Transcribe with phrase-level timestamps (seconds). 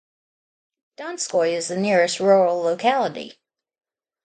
[0.97, 3.33] Donskoy is the nearest rural locality.